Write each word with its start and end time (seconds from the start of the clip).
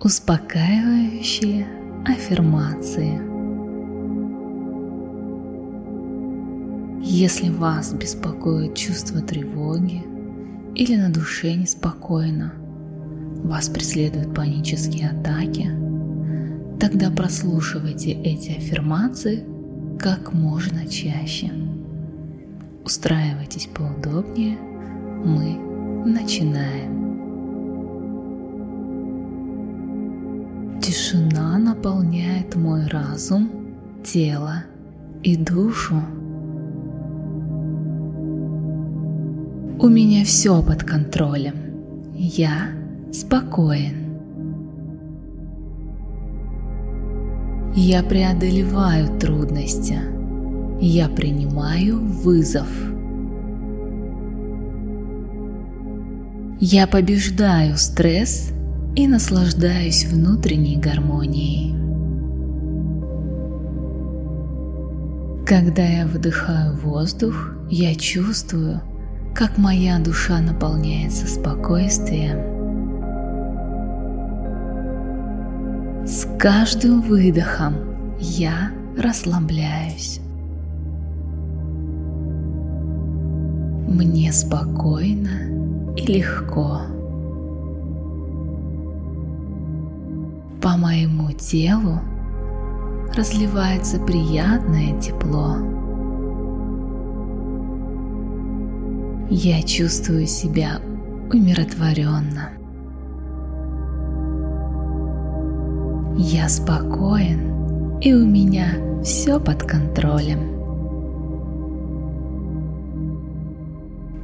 Успокаивающие 0.00 1.66
аффирмации. 2.04 3.20
Если 7.00 7.48
вас 7.48 7.94
беспокоит 7.94 8.74
чувство 8.74 9.22
тревоги 9.22 10.02
или 10.74 10.96
на 10.96 11.10
душе 11.10 11.54
неспокойно, 11.54 12.52
вас 13.44 13.68
преследуют 13.68 14.34
панические 14.34 15.10
атаки, 15.10 15.70
тогда 16.78 17.10
прослушивайте 17.10 18.10
эти 18.10 18.50
аффирмации 18.50 19.46
как 19.98 20.34
можно 20.34 20.86
чаще. 20.86 21.50
Устраивайтесь 22.84 23.68
поудобнее, 23.72 24.58
мы 25.24 25.54
начинаем. 26.04 26.93
Тишина 31.04 31.58
наполняет 31.58 32.56
мой 32.56 32.86
разум, 32.86 33.50
тело 34.02 34.64
и 35.22 35.36
душу. 35.36 35.96
У 39.78 39.88
меня 39.88 40.24
все 40.24 40.62
под 40.62 40.82
контролем. 40.82 41.56
Я 42.14 42.70
спокоен. 43.12 44.16
Я 47.74 48.02
преодолеваю 48.02 49.18
трудности. 49.18 49.98
Я 50.80 51.10
принимаю 51.10 52.00
вызов. 52.00 52.68
Я 56.60 56.86
побеждаю 56.86 57.76
стресс 57.76 58.54
и 58.96 59.06
наслаждаюсь 59.06 60.04
внутренней 60.04 60.76
гармонией. 60.76 61.74
Когда 65.46 65.82
я 65.82 66.06
выдыхаю 66.06 66.76
воздух, 66.76 67.34
я 67.70 67.94
чувствую, 67.94 68.80
как 69.34 69.58
моя 69.58 69.98
душа 69.98 70.40
наполняется 70.40 71.26
спокойствием. 71.26 72.54
С 76.06 76.26
каждым 76.38 77.02
выдохом 77.02 77.74
я 78.20 78.70
расслабляюсь. 78.96 80.20
Мне 83.88 84.32
спокойно 84.32 85.94
и 85.96 86.06
легко. 86.06 86.93
По 90.64 90.78
моему 90.78 91.30
телу 91.32 92.00
разливается 93.14 94.00
приятное 94.00 94.98
тепло. 94.98 95.58
Я 99.28 99.62
чувствую 99.62 100.26
себя 100.26 100.80
умиротворенно. 101.30 102.48
Я 106.16 106.48
спокоен, 106.48 107.98
и 108.00 108.14
у 108.14 108.26
меня 108.26 109.02
все 109.02 109.38
под 109.38 109.64
контролем. 109.64 110.38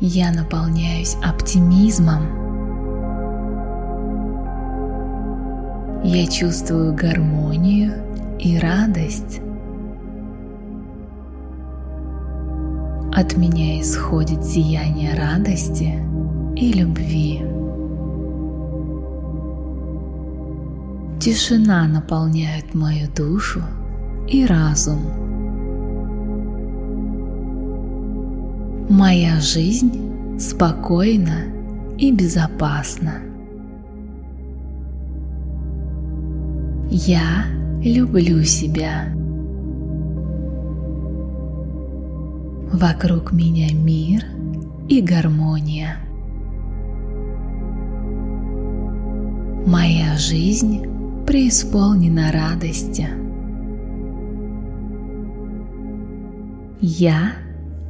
Я 0.00 0.30
наполняюсь 0.32 1.16
оптимизмом. 1.24 2.45
Я 6.08 6.24
чувствую 6.28 6.94
гармонию 6.94 7.92
и 8.38 8.60
радость. 8.60 9.40
От 13.12 13.36
меня 13.36 13.80
исходит 13.80 14.44
сияние 14.44 15.16
радости 15.16 16.00
и 16.54 16.72
любви. 16.72 17.42
Тишина 21.18 21.88
наполняет 21.88 22.72
мою 22.72 23.08
душу 23.10 23.60
и 24.28 24.46
разум. 24.46 25.00
Моя 28.88 29.40
жизнь 29.40 30.38
спокойна 30.38 31.46
и 31.98 32.12
безопасна. 32.12 33.35
Я 36.88 37.46
люблю 37.82 38.42
себя. 38.44 39.12
Вокруг 42.72 43.32
меня 43.32 43.74
мир 43.74 44.22
и 44.88 45.00
гармония. 45.00 45.96
Моя 49.66 50.16
жизнь 50.16 50.84
преисполнена 51.26 52.30
радости. 52.30 53.08
Я 56.80 57.32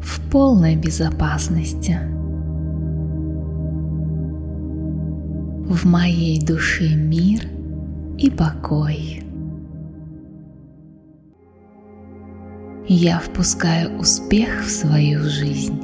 в 0.00 0.30
полной 0.30 0.76
безопасности. 0.76 1.98
В 5.68 5.84
моей 5.84 6.40
душе 6.40 6.94
мир 6.94 7.55
и 8.18 8.30
покой. 8.30 9.26
я 12.88 13.18
впускаю 13.18 13.98
успех 13.98 14.64
в 14.64 14.70
свою 14.70 15.22
жизнь. 15.22 15.80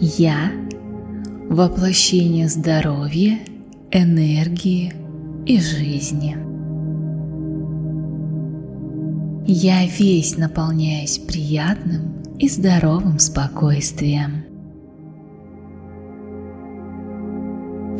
Я– 0.00 0.52
воплощение 1.50 2.48
здоровья, 2.48 3.38
энергии 3.90 4.92
и 5.44 5.60
жизни. 5.60 6.36
Я 9.44 9.86
весь 9.86 10.36
наполняюсь 10.36 11.18
приятным 11.18 12.22
и 12.38 12.48
здоровым 12.48 13.18
спокойствием. 13.18 14.51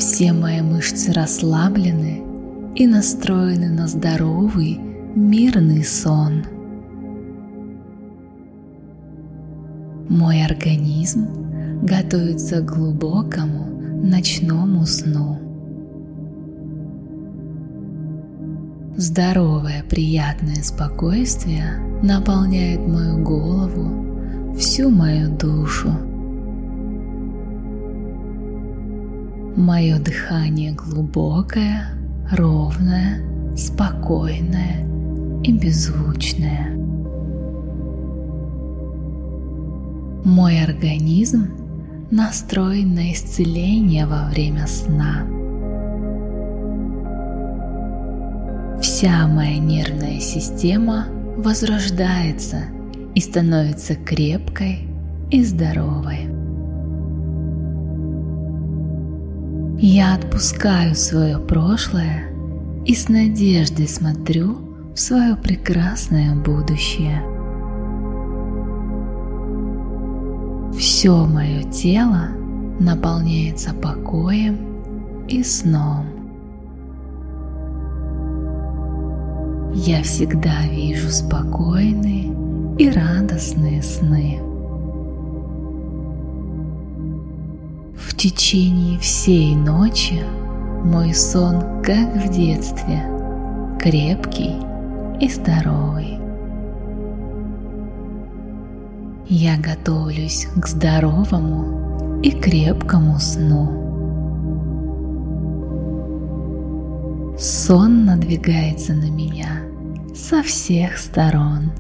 Все 0.03 0.33
мои 0.33 0.61
мышцы 0.61 1.13
расслаблены 1.13 2.25
и 2.75 2.89
настроены 2.89 3.71
на 3.71 3.87
здоровый 3.87 4.81
мирный 5.15 5.85
сон. 5.85 6.43
Мой 10.09 10.45
организм 10.45 11.29
готовится 11.85 12.63
к 12.63 12.75
глубокому 12.75 13.81
ночному 14.03 14.85
сну. 14.87 15.39
Здоровое, 18.97 19.85
приятное 19.89 20.65
спокойствие 20.65 21.79
наполняет 22.03 22.81
мою 22.89 23.23
голову, 23.23 24.53
всю 24.57 24.91
мою 24.91 25.31
душу. 25.31 25.93
Мое 29.57 29.99
дыхание 29.99 30.73
глубокое, 30.73 31.89
ровное, 32.31 33.21
спокойное 33.55 34.87
и 35.43 35.53
беззвучное. 35.53 36.71
Мой 40.25 40.63
организм 40.63 41.51
настроен 42.11 42.95
на 42.95 43.13
исцеление 43.13 44.07
во 44.07 44.31
время 44.31 44.67
сна. 44.67 45.27
Вся 48.81 49.27
моя 49.27 49.59
нервная 49.59 50.19
система 50.21 51.09
возрождается 51.37 52.65
и 53.15 53.21
становится 53.21 53.97
крепкой 53.97 54.89
и 55.31 55.45
здоровой. 55.45 56.42
Я 59.85 60.15
отпускаю 60.15 60.95
свое 60.95 61.41
прошлое 61.41 62.29
и 62.87 62.95
с 62.95 63.09
надеждой 63.09 63.89
смотрю 63.89 64.59
в 64.95 64.97
свое 64.97 65.35
прекрасное 65.35 66.37
будущее. 66.37 67.21
Все 70.79 71.27
мое 71.27 71.65
тело 71.65 72.29
наполняется 72.79 73.75
покоем 73.75 75.27
и 75.27 75.43
сном. 75.43 76.07
Я 79.75 80.05
всегда 80.05 80.63
вижу 80.71 81.11
спокойные 81.11 82.33
и 82.79 82.89
радостные 82.89 83.83
сны. 83.83 84.52
Течение 88.23 89.01
всей 89.01 89.57
ночи 89.57 90.23
мой 90.85 91.13
сон, 91.13 91.83
как 91.83 92.15
в 92.15 92.31
детстве, 92.31 93.03
крепкий 93.81 94.55
и 95.21 95.29
здоровый. 95.29 96.21
Я 99.29 99.57
готовлюсь 99.59 100.47
к 100.55 100.69
здоровому 100.69 102.21
и 102.23 102.31
крепкому 102.31 103.19
сну. 103.19 103.67
Сон 107.37 108.05
надвигается 108.05 108.93
на 108.93 109.11
меня 109.11 109.63
со 110.15 110.45
всех 110.45 110.97
сторон. 110.97 111.73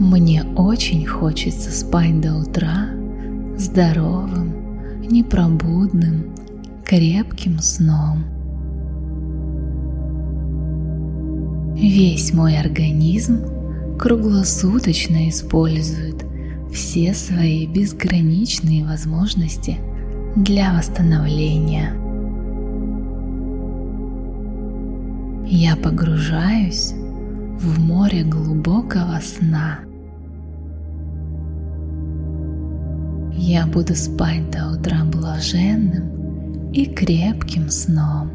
Мне 0.00 0.44
очень 0.56 1.04
хочется 1.04 1.70
спать 1.70 2.22
до 2.22 2.34
утра 2.36 2.88
здоровым, 3.58 5.02
непробудным, 5.02 6.34
крепким 6.86 7.58
сном. 7.58 8.24
Весь 11.76 12.32
мой 12.32 12.58
организм 12.58 13.44
круглосуточно 13.98 15.28
использует 15.28 16.24
все 16.72 17.12
свои 17.12 17.66
безграничные 17.66 18.86
возможности 18.86 19.76
для 20.34 20.72
восстановления. 20.72 21.92
Я 25.46 25.76
погружаюсь 25.76 26.94
в 27.58 27.78
море 27.78 28.24
глубокого 28.24 29.20
сна. 29.20 29.80
Я 33.42 33.66
буду 33.66 33.94
спать 33.94 34.50
до 34.50 34.70
утра 34.70 35.02
блаженным 35.02 36.70
и 36.72 36.84
крепким 36.84 37.70
сном. 37.70 38.30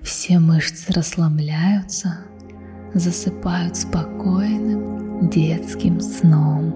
Все 0.00 0.38
мышцы 0.38 0.90
расслабляются, 0.90 2.16
засыпают 2.94 3.76
спокойным 3.76 5.28
детским 5.28 6.00
сном. 6.00 6.72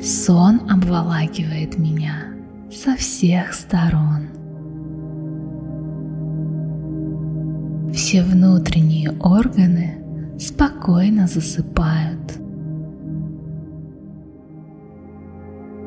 Сон 0.00 0.70
обволакивает 0.70 1.78
меня 1.78 2.28
со 2.72 2.94
всех 2.94 3.54
сторон. 3.54 4.28
Все 7.92 8.22
внутренние 8.22 9.10
органы 9.18 10.04
спокойно 10.38 11.26
засыпают. 11.26 12.38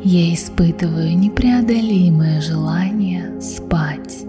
Я 0.03 0.33
испытываю 0.33 1.18
непреодолимое 1.18 2.42
желание 2.42 3.39
спать. 3.39 4.25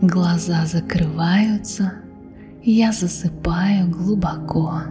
Глаза 0.00 0.66
закрываются, 0.66 1.94
я 2.62 2.92
засыпаю 2.92 3.88
глубоко. 3.90 4.82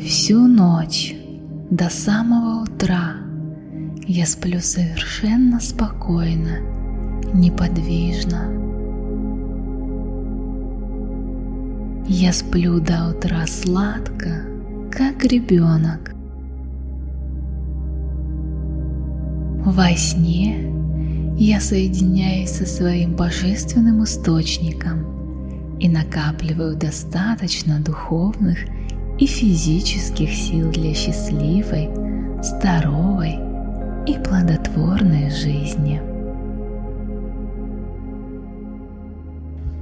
Всю 0.00 0.46
ночь 0.46 1.14
до 1.70 1.88
самого 1.90 2.62
утра 2.62 3.16
я 4.06 4.26
сплю 4.26 4.60
совершенно 4.60 5.60
спокойно, 5.60 6.58
неподвижно. 7.34 8.50
Я 12.06 12.32
сплю 12.32 12.80
до 12.80 13.10
утра 13.10 13.46
сладко, 13.46 14.42
как 14.90 15.24
ребенок. 15.24 16.12
Во 19.64 19.90
сне 19.96 20.72
я 21.38 21.60
соединяюсь 21.60 22.50
со 22.50 22.66
своим 22.66 23.14
божественным 23.14 24.02
источником 24.02 25.78
и 25.78 25.88
накапливаю 25.88 26.76
достаточно 26.76 27.78
духовных 27.78 28.58
и 29.18 29.26
физических 29.26 30.30
сил 30.30 30.70
для 30.72 30.92
счастливой, 30.94 31.90
здоровой 32.42 33.38
и 34.06 34.14
плодотворной 34.14 35.30
жизни. 35.30 36.09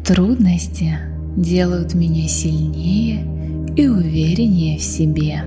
Трудности 0.08 0.96
делают 1.36 1.92
меня 1.92 2.26
сильнее 2.28 3.26
и 3.76 3.86
увереннее 3.86 4.78
в 4.78 4.82
себе. 4.82 5.44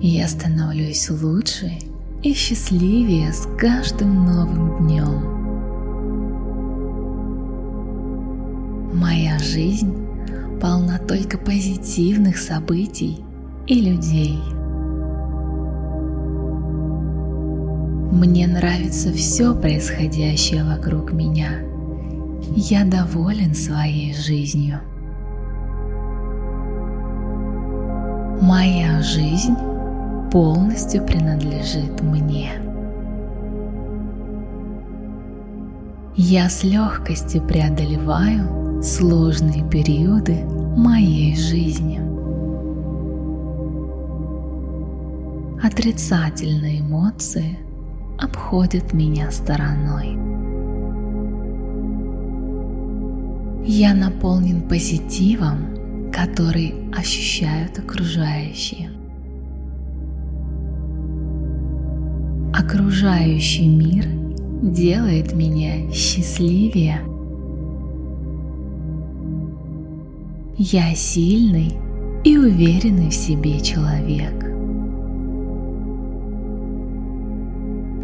Я 0.00 0.26
становлюсь 0.26 1.10
лучше 1.10 1.70
и 2.22 2.32
счастливее 2.32 3.30
с 3.30 3.46
каждым 3.58 4.24
новым 4.24 4.86
днем. 4.86 5.22
Моя 8.94 9.38
жизнь 9.38 9.94
полна 10.62 10.96
только 10.96 11.36
позитивных 11.36 12.38
событий 12.38 13.18
и 13.66 13.82
людей. 13.82 14.38
Мне 18.12 18.46
нравится 18.46 19.10
все 19.10 19.54
происходящее 19.54 20.64
вокруг 20.64 21.14
меня. 21.14 21.62
Я 22.54 22.84
доволен 22.84 23.54
своей 23.54 24.12
жизнью. 24.12 24.80
Моя 28.42 29.00
жизнь 29.00 29.56
полностью 30.30 31.06
принадлежит 31.06 32.02
мне. 32.02 32.50
Я 36.14 36.50
с 36.50 36.64
легкостью 36.64 37.40
преодолеваю 37.46 38.82
сложные 38.82 39.66
периоды 39.70 40.44
моей 40.76 41.34
жизни. 41.34 41.98
Отрицательные 45.62 46.80
эмоции 46.80 47.71
обходят 48.18 48.92
меня 48.92 49.30
стороной. 49.30 50.18
Я 53.64 53.94
наполнен 53.94 54.62
позитивом, 54.68 56.10
который 56.12 56.74
ощущают 56.96 57.78
окружающие. 57.78 58.90
Окружающий 62.52 63.68
мир 63.68 64.04
делает 64.62 65.32
меня 65.32 65.90
счастливее 65.92 67.00
Я 70.58 70.94
сильный 70.94 71.72
и 72.24 72.36
уверенный 72.36 73.10
в 73.10 73.14
себе 73.14 73.58
человек. 73.60 74.51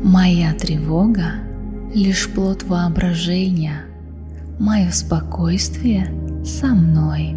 Моя 0.02 0.54
тревога– 0.54 1.32
лишь 1.94 2.28
плод 2.28 2.62
воображения, 2.64 3.86
мое 4.58 4.90
спокойствие 4.90 6.12
со 6.44 6.68
мной. 6.68 7.34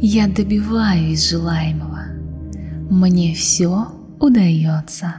Я 0.00 0.28
добиваюсь 0.28 1.28
желаемого, 1.28 2.04
мне 2.90 3.34
все 3.34 3.88
удается. 4.20 5.14